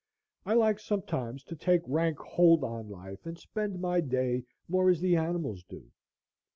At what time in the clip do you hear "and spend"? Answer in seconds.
3.27-3.79